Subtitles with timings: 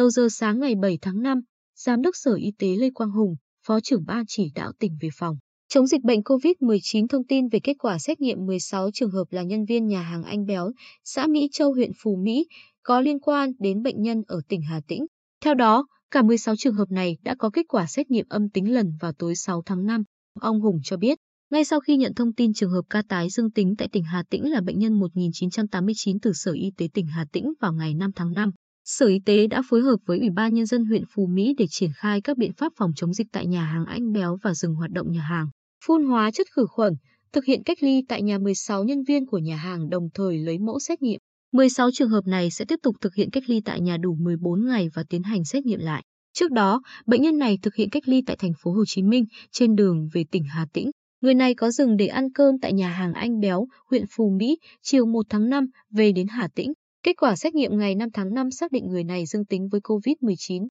[0.00, 1.40] Đầu giờ sáng ngày 7 tháng 5,
[1.76, 3.34] Giám đốc Sở Y tế Lê Quang Hùng,
[3.66, 5.36] Phó trưởng Ban chỉ đạo tỉnh về phòng
[5.68, 9.42] chống dịch bệnh COVID-19 thông tin về kết quả xét nghiệm 16 trường hợp là
[9.42, 10.70] nhân viên nhà hàng Anh Béo,
[11.04, 12.46] xã Mỹ Châu huyện Phú Mỹ,
[12.82, 15.06] có liên quan đến bệnh nhân ở tỉnh Hà Tĩnh.
[15.44, 18.74] Theo đó, cả 16 trường hợp này đã có kết quả xét nghiệm âm tính
[18.74, 20.02] lần vào tối 6 tháng 5.
[20.40, 21.18] Ông Hùng cho biết,
[21.50, 24.22] ngay sau khi nhận thông tin trường hợp ca tái dương tính tại tỉnh Hà
[24.30, 28.10] Tĩnh là bệnh nhân 1989 từ Sở Y tế tỉnh Hà Tĩnh vào ngày 5
[28.16, 28.50] tháng 5,
[28.84, 31.66] Sở Y tế đã phối hợp với Ủy ban Nhân dân huyện Phú Mỹ để
[31.70, 34.74] triển khai các biện pháp phòng chống dịch tại nhà hàng Anh Béo và dừng
[34.74, 35.46] hoạt động nhà hàng,
[35.86, 36.92] phun hóa chất khử khuẩn,
[37.32, 40.58] thực hiện cách ly tại nhà 16 nhân viên của nhà hàng đồng thời lấy
[40.58, 41.20] mẫu xét nghiệm.
[41.52, 44.66] 16 trường hợp này sẽ tiếp tục thực hiện cách ly tại nhà đủ 14
[44.66, 46.02] ngày và tiến hành xét nghiệm lại.
[46.32, 49.24] Trước đó, bệnh nhân này thực hiện cách ly tại thành phố Hồ Chí Minh
[49.52, 50.90] trên đường về tỉnh Hà Tĩnh.
[51.20, 54.58] Người này có dừng để ăn cơm tại nhà hàng Anh Béo, huyện Phù Mỹ,
[54.82, 56.72] chiều 1 tháng 5 về đến Hà Tĩnh.
[57.02, 59.80] Kết quả xét nghiệm ngày 5 tháng 5 xác định người này dương tính với
[59.80, 60.66] COVID-19.